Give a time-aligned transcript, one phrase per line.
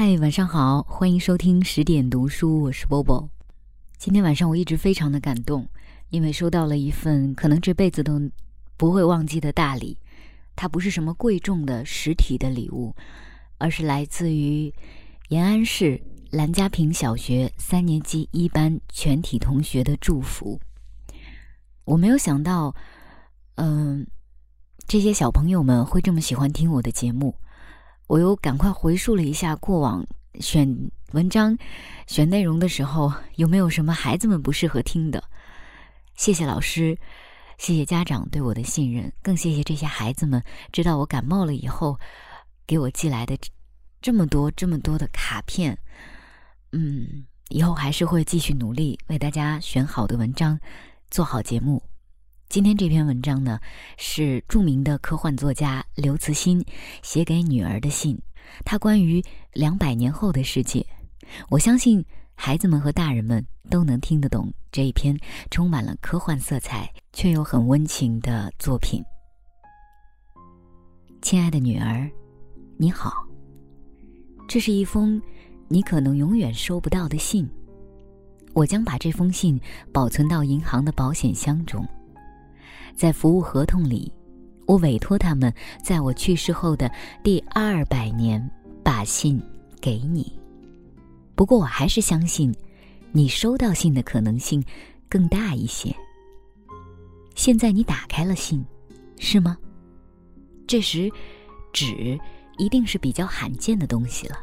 [0.00, 3.30] 嗨，晚上好，欢迎收听十点读书，我是 Bobo。
[3.96, 5.68] 今天晚上我一直非常的感动，
[6.10, 8.30] 因为收到了一份可能这辈子都
[8.76, 9.98] 不会忘记的大礼。
[10.54, 12.94] 它不是什么贵重的实体的礼物，
[13.58, 14.72] 而是来自于
[15.30, 20.60] 延安市兰家坪小学三年级一班全体同学的祝福。
[21.86, 22.72] 我没有想到，
[23.56, 24.06] 嗯，
[24.86, 27.34] 这些小朋友们会这么喜欢听我的节目。
[28.08, 30.04] 我又赶快回溯了一下过往
[30.40, 31.56] 选文章、
[32.06, 35.22] 选内容的时候，有没有什么孩子们不适合听的？
[36.14, 36.98] 谢谢老师，
[37.58, 41.98] 谢谢家长对我的信任，更谢谢这些孩子们知道我感冒了以后，
[42.66, 43.38] 给我寄来的
[44.00, 45.78] 这么多、这么多的卡片。
[46.72, 50.58] 嗯，以后还是会继续努力为大家选好的文章，
[51.10, 51.82] 做好节目。
[52.48, 53.60] 今天这篇文章呢，
[53.98, 56.64] 是著名的科幻作家刘慈欣
[57.02, 58.18] 写给女儿的信。
[58.64, 60.84] 他关于两百年后的世界，
[61.50, 62.02] 我相信
[62.34, 65.14] 孩子们和大人们都能听得懂这一篇
[65.50, 69.04] 充满了科幻色彩却又很温情的作品。
[71.20, 72.10] 亲爱的女儿，
[72.78, 73.12] 你好。
[74.48, 75.20] 这是一封
[75.68, 77.46] 你可能永远收不到的信。
[78.54, 79.60] 我将把这封信
[79.92, 81.86] 保存到银行的保险箱中。
[82.98, 84.12] 在服务合同里，
[84.66, 86.90] 我委托他们在我去世后的
[87.22, 88.44] 第二百年
[88.82, 89.40] 把信
[89.80, 90.36] 给你。
[91.36, 92.52] 不过，我还是相信，
[93.12, 94.60] 你收到信的可能性
[95.08, 95.94] 更大一些。
[97.36, 98.66] 现在你打开了信，
[99.16, 99.56] 是吗？
[100.66, 101.08] 这时，
[101.72, 102.18] 纸
[102.56, 104.36] 一定是比较罕见的东西了。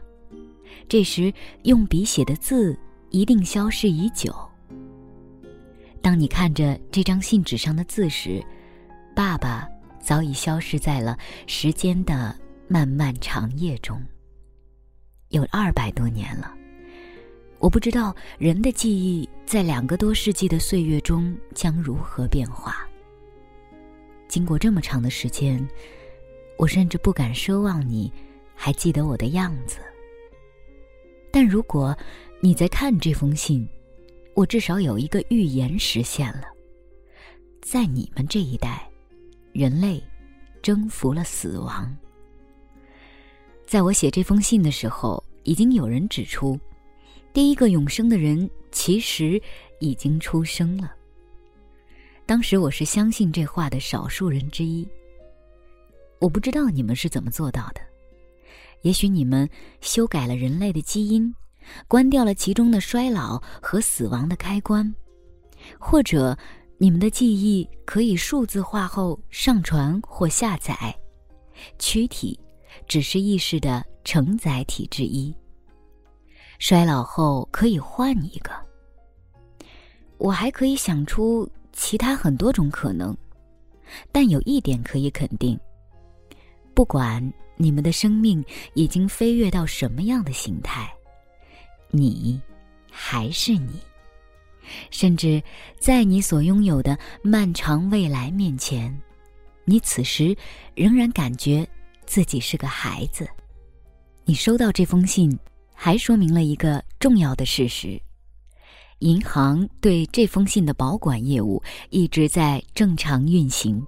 [0.88, 4.34] 这时，用笔写的字一定消失已久。
[6.06, 8.40] 当你看着这张信纸上的字时，
[9.16, 9.68] 爸爸
[10.00, 14.00] 早已消失在了时间的漫漫长夜中。
[15.30, 16.54] 有二百多年了，
[17.58, 22.88] 我不知道人的记忆在两个多世纪的岁月中将如何变化。
[24.28, 25.68] 经过这么长的时间，
[26.56, 28.14] 我甚至不敢奢望你
[28.54, 29.80] 还记得我的样子。
[31.32, 31.98] 但如果
[32.42, 33.68] 你在看这封信，
[34.36, 36.44] 我至少有一个预言实现了，
[37.62, 38.86] 在你们这一代，
[39.54, 40.04] 人类
[40.62, 41.96] 征服了死亡。
[43.66, 46.60] 在我写这封信的时候，已经有人指出，
[47.32, 49.42] 第一个永生的人其实
[49.80, 50.94] 已经出生了。
[52.26, 54.86] 当时我是相信这话的少数人之一。
[56.20, 57.80] 我不知道你们是怎么做到的，
[58.82, 61.34] 也许你们修改了人类的基因。
[61.88, 64.94] 关掉了其中的衰老和死亡的开关，
[65.80, 66.38] 或者
[66.78, 70.96] 你们的记忆可以数字化后上传或下载，
[71.80, 72.40] 躯体
[72.88, 75.36] 只是意识的承载体之一。
[76.60, 78.52] 衰老后可以换一个。
[80.18, 83.16] 我还可以想出其他很多种可能，
[84.12, 85.60] 但有一点可以肯定：
[86.74, 87.22] 不管
[87.58, 88.44] 你们的生命
[88.74, 90.90] 已经飞跃到什么样的形态。
[91.96, 92.42] 你
[92.92, 93.80] 还是你，
[94.92, 95.42] 甚至
[95.80, 98.96] 在你所拥有的漫长未来面前，
[99.64, 100.36] 你此时
[100.76, 101.68] 仍然感觉
[102.06, 103.28] 自己是个孩子。
[104.26, 105.38] 你收到这封信，
[105.74, 108.02] 还说明了一个重要的事实：
[109.00, 113.86] 银行对这封信的保管业务一直在正常运行，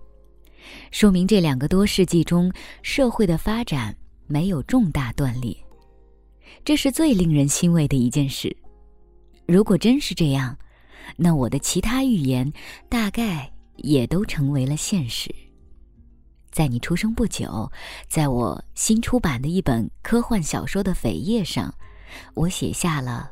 [0.92, 2.52] 说明这两个多世纪中
[2.84, 3.96] 社会的发展
[4.28, 5.56] 没有重大断裂。
[6.68, 8.54] 这是最令人欣慰的一件事。
[9.46, 10.54] 如果真是这样，
[11.16, 12.52] 那我的其他预言
[12.90, 15.34] 大概也都成为了现实。
[16.52, 17.72] 在你出生不久，
[18.10, 21.74] 在我新出版的一本科幻小说的扉页上，
[22.34, 23.32] 我写下了：“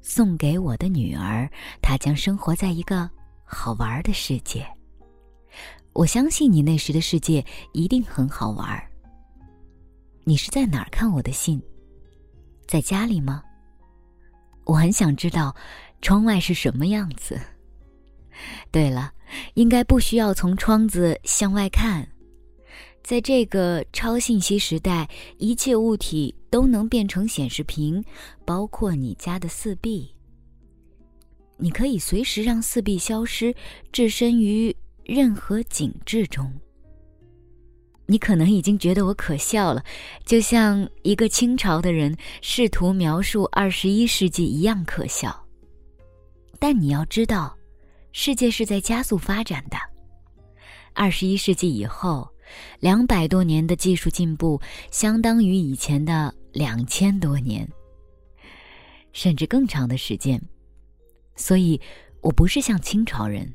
[0.00, 1.46] 送给我的女儿，
[1.82, 3.10] 她将生活在一个
[3.44, 4.66] 好玩的世界。”
[5.92, 7.44] 我相信你那时的世界
[7.74, 8.82] 一定很好玩。
[10.24, 11.62] 你是在哪儿看我的信？
[12.66, 13.42] 在家里吗？
[14.64, 15.54] 我很想知道，
[16.02, 17.40] 窗外是什么样子。
[18.70, 19.12] 对了，
[19.54, 22.08] 应该不需要从窗子向外看。
[23.02, 25.08] 在这个超信息时代，
[25.38, 28.04] 一切物体都能变成显示屏，
[28.44, 30.12] 包括你家的四壁。
[31.56, 33.54] 你可以随时让四壁消失，
[33.92, 36.52] 置身于任何景致中。
[38.06, 39.84] 你可能已经觉得我可笑了，
[40.24, 45.44] 就像一个清朝的人试图描述二十一世纪一样可笑。
[46.58, 47.56] 但你要知道，
[48.12, 49.76] 世界是在加速发展的。
[50.94, 52.26] 二十一世纪以后，
[52.80, 54.58] 两百多年的技术进步
[54.90, 57.68] 相当于以前的两千多年，
[59.12, 60.40] 甚至更长的时间。
[61.34, 61.78] 所以，
[62.22, 63.52] 我不是像清朝人，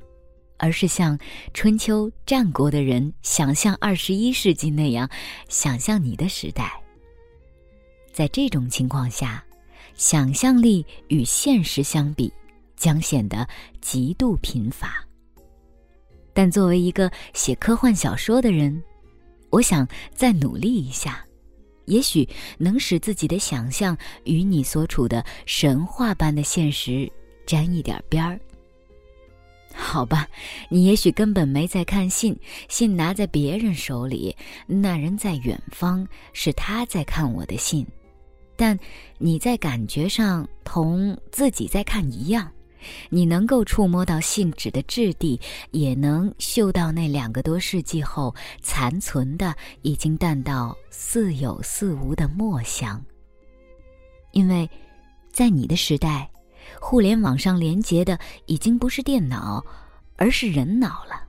[0.61, 1.17] 而是像
[1.55, 5.09] 春秋战国的人想象二十一世纪那样
[5.49, 6.71] 想象你的时代。
[8.13, 9.43] 在这种情况下，
[9.95, 12.31] 想象力与现实相比，
[12.77, 13.47] 将显得
[13.81, 15.03] 极度贫乏。
[16.31, 18.83] 但作为一个写科幻小说的人，
[19.49, 21.25] 我想再努力一下，
[21.85, 22.27] 也许
[22.59, 27.11] 能使自己的想象与你所处的神话般的现实
[27.47, 28.39] 沾一点边儿。
[29.73, 30.27] 好吧，
[30.69, 32.38] 你也许根本没在看信，
[32.69, 34.35] 信拿在别人手里，
[34.68, 37.85] 那人在远方，是他在看我的信，
[38.56, 38.77] 但
[39.18, 42.51] 你在感觉上同自己在看一样。
[43.09, 45.39] 你能够触摸到信纸的质地，
[45.69, 53.00] 也能嗅到那两个多世纪后残存的、已经淡到似有似无的墨香。
[54.31, 54.68] 因为，
[55.31, 56.27] 在你的时代，
[56.79, 59.65] 互联网上连接的已经不是电脑，
[60.15, 61.27] 而是人脑了。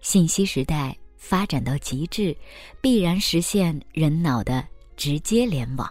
[0.00, 2.36] 信息时代发展到极致，
[2.80, 5.88] 必然实现人脑的直接联网。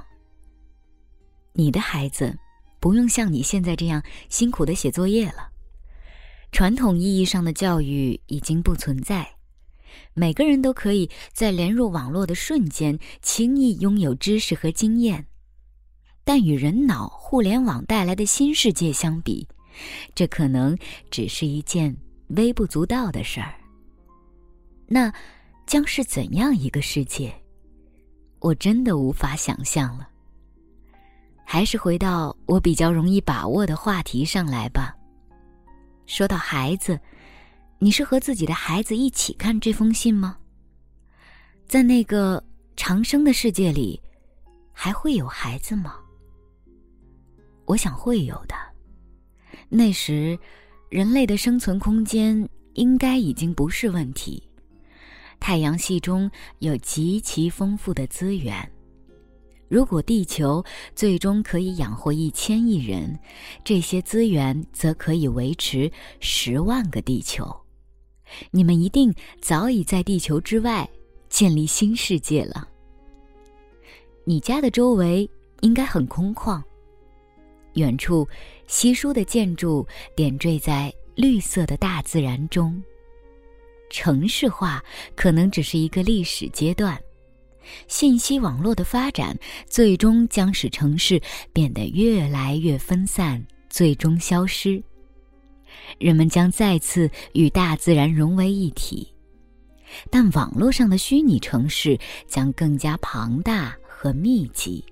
[1.53, 2.38] 你的孩子。
[2.79, 5.47] 不用像你现在这样辛苦的写作业了。
[6.51, 9.25] 传统意义上的教育已经不存在，
[10.13, 15.25] 每个人都可以在连入网络的瞬间轻易拥有知识和经验。
[16.23, 19.47] 但与人脑互联网带来的新世界相比，
[20.15, 20.77] 这可能
[21.11, 21.95] 只是一件
[22.29, 23.53] 微不足道的事儿。
[24.87, 25.13] 那
[25.65, 27.33] 将是怎样一个世界？
[28.39, 30.09] 我真的无法想象了。
[31.45, 34.95] 还是回到我比较容易把握的话题上来吧。
[36.05, 36.99] 说到孩子，
[37.79, 40.37] 你是和自己的孩子一起看这封信吗？
[41.67, 42.43] 在那个
[42.75, 44.01] 长生的世界里，
[44.71, 45.95] 还会有孩子吗？
[47.65, 48.56] 我想会有的。
[49.69, 50.38] 那时，
[50.89, 54.42] 人类的生存空间应该已经不是问题。
[55.39, 56.30] 太阳系中
[56.60, 58.69] 有极其丰富的资源。
[59.68, 60.63] 如果地球
[60.95, 63.18] 最终可以养活一千亿人，
[63.63, 67.51] 这些资源则可以维持十万个地球。
[68.51, 70.88] 你们一定早已在地球之外
[71.27, 72.68] 建立新世界了。
[74.25, 75.27] 你家的周围
[75.62, 76.62] 应该很空旷，
[77.73, 78.27] 远处
[78.67, 79.85] 稀疏的建筑
[80.15, 82.81] 点缀在绿色的大自然中。
[83.89, 84.83] 城市化
[85.15, 86.99] 可能只是一个历史阶段。
[87.87, 89.37] 信息网络的发展，
[89.69, 91.21] 最终将使城市
[91.53, 94.83] 变得越来越分散，最终消失。
[95.97, 99.07] 人们将再次与大自然融为一体，
[100.09, 101.97] 但网络上的虚拟城市
[102.27, 104.83] 将更加庞大和密集。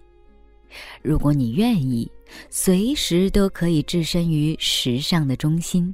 [1.02, 2.10] 如果你愿意，
[2.50, 5.94] 随时都可以置身于时尚的中心。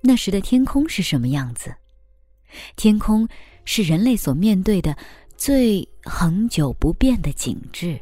[0.00, 1.74] 那时的天空是什么样子？
[2.76, 3.28] 天空。
[3.70, 4.96] 是人类所面对的
[5.36, 8.00] 最恒久不变的景致。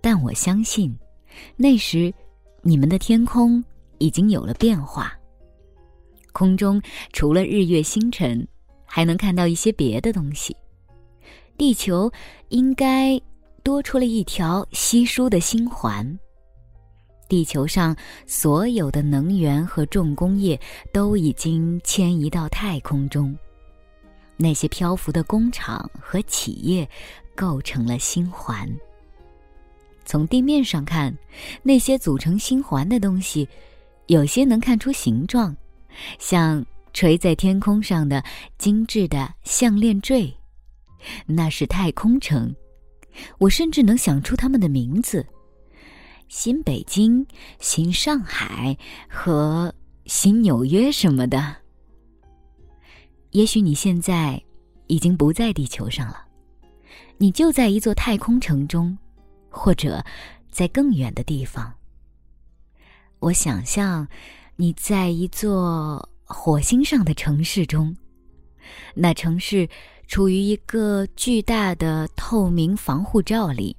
[0.00, 0.96] 但我相信，
[1.56, 2.14] 那时
[2.60, 3.64] 你们的天空
[3.98, 5.12] 已经有了变化。
[6.30, 6.80] 空中
[7.12, 8.46] 除了日月星辰，
[8.84, 10.56] 还能看到一些别的东西。
[11.58, 12.08] 地球
[12.50, 13.20] 应该
[13.62, 16.18] 多出了一条稀疏的星环。
[17.28, 17.96] 地球上
[18.26, 20.60] 所有的能源和重工业
[20.92, 23.34] 都已经迁移到太空中。
[24.36, 26.86] 那些漂浮的工厂和企业，
[27.34, 28.68] 构成了星环。
[30.04, 31.16] 从地面上看，
[31.62, 33.48] 那些组成星环的东西，
[34.08, 35.56] 有些能看出形状，
[36.18, 38.22] 像垂在天空上的
[38.58, 40.34] 精致的项链坠，
[41.24, 42.54] 那是太空城。
[43.38, 45.26] 我甚至能想出他们的名字：
[46.28, 47.26] 新北京、
[47.58, 48.76] 新上海
[49.08, 49.74] 和
[50.06, 51.56] 新纽约什么的。
[53.30, 54.42] 也许你现在
[54.86, 56.24] 已经不在地球上了，
[57.16, 58.96] 你就在一座太空城中，
[59.48, 60.04] 或者
[60.50, 61.72] 在更远的地方。
[63.20, 64.06] 我想象
[64.56, 67.96] 你在一座火星上的城市中，
[68.94, 69.68] 那城市
[70.06, 73.76] 处于一个巨大的透明防护罩里，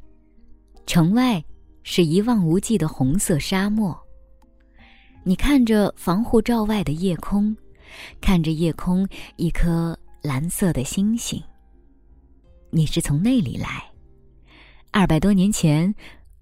[0.86, 1.44] 城外
[1.84, 3.98] 是一望无际的红色沙漠。
[5.24, 7.56] 你看着防护罩外的夜空。
[8.20, 11.40] 看着夜空，一颗蓝色的星星。
[12.72, 13.86] 你是从那里来？
[14.90, 15.94] 二百多年前，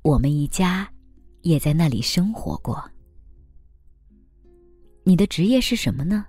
[0.02, 0.90] 我们一家
[1.42, 2.82] 也在那里生活过。
[5.04, 6.26] 你的职业是什么呢？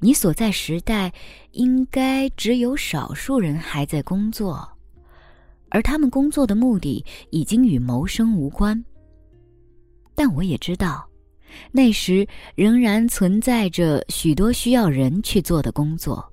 [0.00, 1.12] 你所在时代，
[1.52, 4.68] 应该只有少数人还在工作。
[5.68, 8.84] 而他们工作的目的已经与谋生无关。
[10.14, 11.08] 但我也知道，
[11.72, 16.24] 那时仍然存在着许多需要人去做的工作，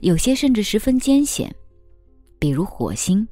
[0.00, 1.54] 有些甚至十分艰险，
[2.38, 3.26] 比如火星，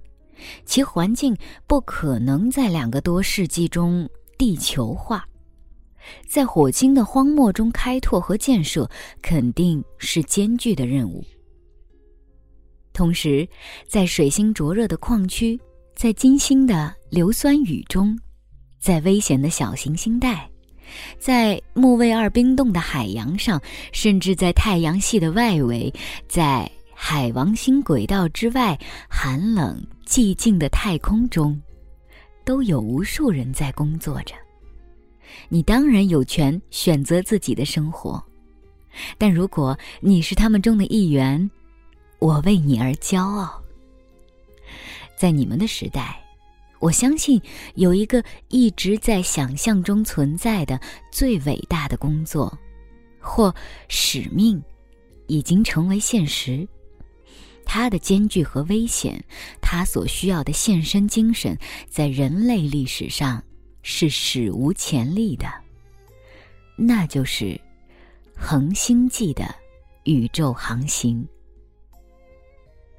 [0.64, 1.36] 其环境
[1.66, 5.24] 不可能在两个多世纪中地球化。
[6.26, 8.88] 在火星的荒漠中开拓和建设，
[9.20, 11.24] 肯定是艰巨的任务。
[12.92, 13.48] 同时，
[13.86, 15.58] 在水星灼热的矿区，
[15.94, 18.18] 在金星的硫酸雨中，
[18.78, 20.48] 在危险的小行星带，
[21.18, 23.60] 在木卫二冰冻的海洋上，
[23.92, 25.92] 甚至在太阳系的外围，
[26.28, 28.78] 在海王星轨道之外
[29.08, 31.58] 寒冷寂静的太空中，
[32.44, 34.34] 都有无数人在工作着。
[35.48, 38.22] 你当然有权选择自己的生活，
[39.18, 41.50] 但如果你是他们中的一员，
[42.18, 43.62] 我为你而骄傲。
[45.16, 46.20] 在你们的时代，
[46.80, 47.40] 我相信
[47.74, 52.58] 有一个一直在想象中存在的最伟大的工作，
[53.20, 53.54] 或
[53.88, 54.60] 使命，
[55.28, 56.66] 已经成为现实。
[57.64, 59.24] 它的艰巨和危险，
[59.60, 61.56] 它所需要的献身精神，
[61.88, 63.42] 在人类历史上。
[63.82, 65.46] 是史无前例的，
[66.76, 67.60] 那就是
[68.36, 69.54] 恒星际的
[70.04, 71.26] 宇宙航行。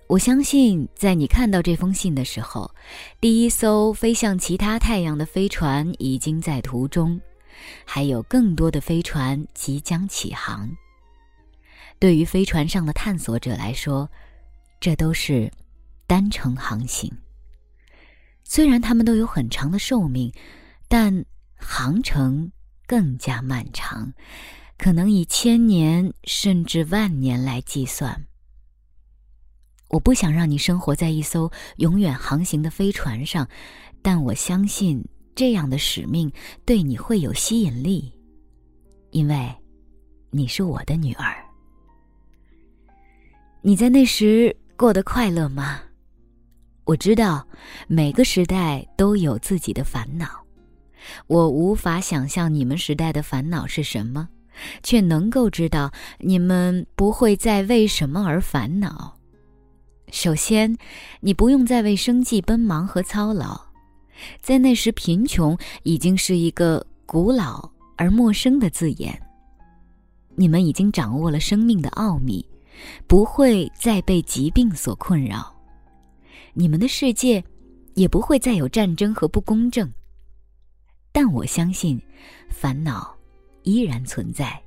[0.07, 2.69] 我相信，在你看到这封信的时候，
[3.21, 7.19] 第一艘飞向其他太阳的飞船已经在途中，
[7.85, 10.69] 还有更多的飞船即将起航。
[11.97, 14.07] 对于飞船上的探索者来说，
[14.81, 15.49] 这都是
[16.05, 17.09] 单程航行。
[18.43, 20.31] 虽然他们都有很长的寿命。
[20.95, 22.51] 但航程
[22.85, 24.13] 更加漫长，
[24.77, 28.27] 可能以千年甚至万年来计算。
[29.89, 33.49] 我不想让你生活在一艘永远航行的飞船上，
[34.03, 36.31] 但我相信这样的使命
[36.63, 38.13] 对你会有吸引力，
[39.09, 39.51] 因为
[40.29, 41.43] 你是我的女儿。
[43.63, 45.81] 你在那时过得快乐吗？
[46.83, 47.47] 我知道
[47.87, 50.42] 每个时代都有自己的烦恼。
[51.27, 54.27] 我无法想象你们时代的烦恼是什么，
[54.83, 59.17] 却能够知道你们不会再为什么而烦恼。
[60.11, 60.77] 首先，
[61.21, 63.59] 你不用再为生计奔忙和操劳，
[64.41, 67.67] 在那时，贫穷已经是一个古老
[67.97, 69.19] 而陌生的字眼。
[70.35, 72.45] 你们已经掌握了生命的奥秘，
[73.07, 75.51] 不会再被疾病所困扰，
[76.53, 77.43] 你们的世界
[77.95, 79.91] 也不会再有战争和不公正。
[81.13, 82.01] 但我相信，
[82.49, 83.15] 烦恼
[83.61, 84.61] 依然存在，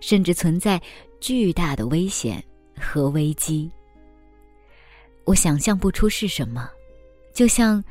[0.00, 0.82] 甚至存在
[1.20, 2.42] 巨大的危险
[2.80, 3.70] 和危机。
[5.24, 6.68] 我想象不出是什么，
[7.34, 7.84] 就像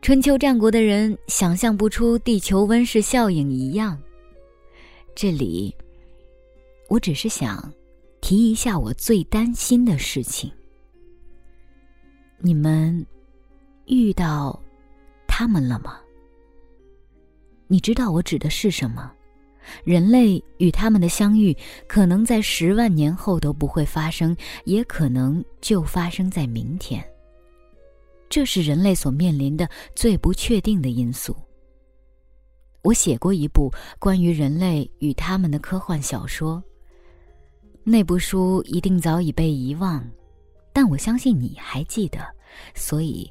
[0.00, 4.00] 春秋战国的人想象不出地球温室效应一样。
[5.14, 5.74] 这里，
[6.88, 7.72] 我只是想
[8.22, 10.50] 提一下我最担心的事情：
[12.38, 13.04] 你们
[13.86, 14.58] 遇到
[15.26, 16.00] 他们了吗？
[17.68, 19.12] 你知道我指的是什么？
[19.82, 21.52] 人类与他们的相遇，
[21.88, 27.04] 可能在十万年后都不会发生，也可能就发生在明天。
[28.28, 31.36] 这是人类所面临的最不确定的因素。
[32.82, 33.68] 我写过一部
[33.98, 36.62] 关于人类与他们的科幻小说，
[37.82, 40.08] 那部书一定早已被遗忘，
[40.72, 42.20] 但我相信你还记得，
[42.76, 43.28] 所以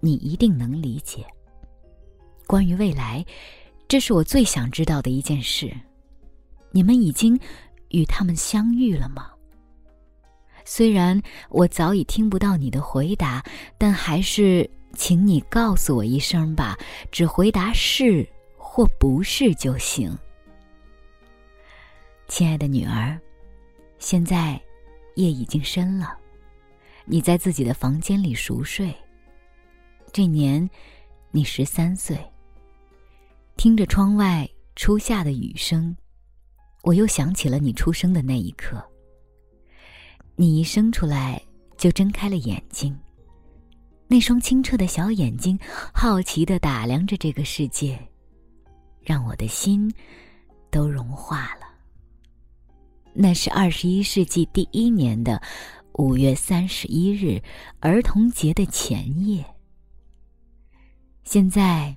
[0.00, 1.24] 你一定能理解。
[2.46, 3.24] 关于未来。
[3.90, 5.68] 这是我最想知道的一件事，
[6.70, 7.36] 你们已经
[7.88, 9.32] 与他们相遇了吗？
[10.64, 13.44] 虽然我早已听不到你的回答，
[13.76, 16.78] 但还是请你告诉我一声吧，
[17.10, 18.24] 只回答是
[18.56, 20.16] 或不是就行。
[22.28, 23.20] 亲爱的女儿，
[23.98, 24.52] 现在
[25.16, 26.16] 夜已经深了，
[27.06, 28.94] 你在自己的房间里熟睡。
[30.12, 30.70] 这年，
[31.32, 32.16] 你十三岁。
[33.60, 35.94] 听着窗外初夏的雨声，
[36.82, 38.82] 我又想起了你出生的那一刻。
[40.34, 41.38] 你一生出来
[41.76, 42.98] 就睁开了眼睛，
[44.08, 45.58] 那双清澈的小眼睛
[45.92, 48.00] 好奇的打量着这个世界，
[49.02, 49.92] 让我的心
[50.70, 51.66] 都融化了。
[53.12, 55.38] 那是二十一世纪第一年的
[55.98, 57.38] 五月三十一日，
[57.80, 59.44] 儿童节的前夜。
[61.24, 61.94] 现在，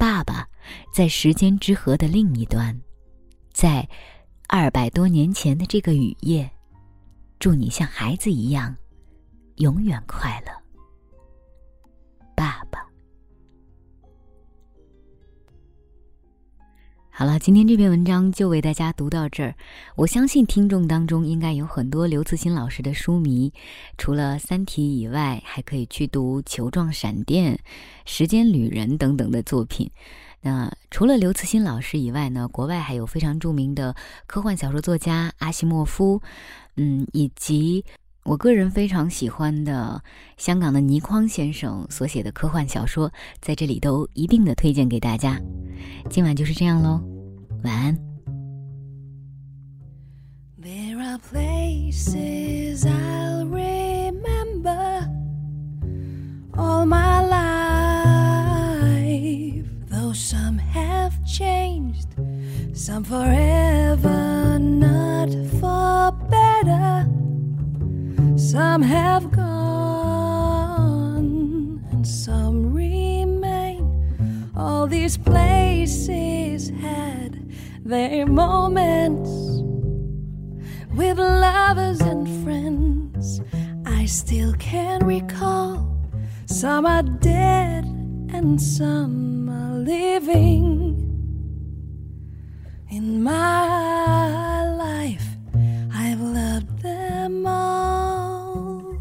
[0.00, 0.48] 爸爸。
[0.92, 2.78] 在时间之河的另一端，
[3.52, 3.88] 在
[4.46, 6.48] 二百多年前的这个雨夜，
[7.38, 8.76] 祝你像孩子一样，
[9.56, 10.59] 永远快乐。
[17.20, 19.54] 好了，今天这篇文章就为大家读到这儿。
[19.94, 23.52] 我相信听众当中应该有很多刘慈欣老师的书迷，
[23.98, 27.52] 除了《三体》以外，还可以去读《球状闪电》
[28.06, 29.90] 《时间旅人》等等的作品。
[30.40, 33.94] 那除了刘慈欣老师以外呢，国外还有非常著名的
[34.26, 36.22] 科幻小说作家阿西莫夫，
[36.76, 37.84] 嗯，以及
[38.30, 40.00] 我个人非常喜欢的
[40.36, 45.36] 香港的倪匡先生所写的科幻小说，在这里都一并的推荐给大家。
[46.08, 47.02] 今晚就是这样喽，
[47.64, 47.98] 晚安。
[51.90, 52.39] some
[87.20, 87.84] dead,
[88.32, 90.96] and some are living
[92.90, 95.26] in my life.
[95.92, 98.96] I've loved them all.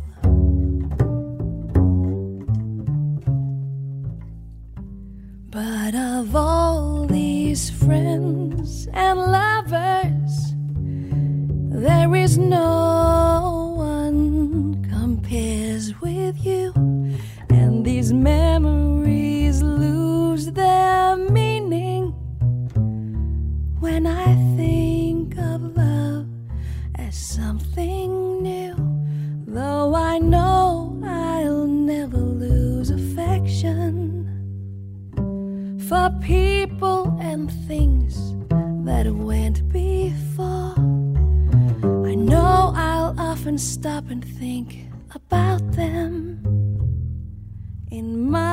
[5.49, 10.53] But of all these friends and lovers,
[11.83, 16.73] there is no one compares with you,
[17.99, 22.13] these memories lose their meaning
[23.81, 26.25] when I think of love
[26.95, 28.73] as something new.
[29.45, 33.99] Though I know I'll never lose affection
[35.89, 38.15] for people and things
[38.85, 40.75] that went before.
[42.07, 46.28] I know I'll often stop and think about them
[47.99, 48.48] in my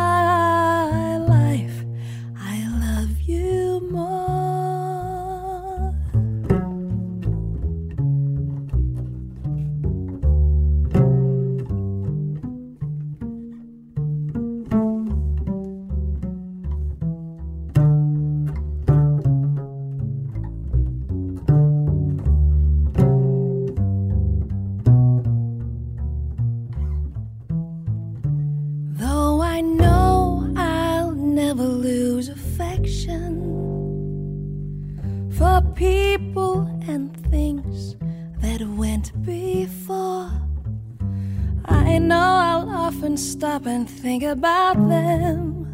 [44.27, 45.67] about them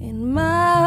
[0.00, 0.85] in my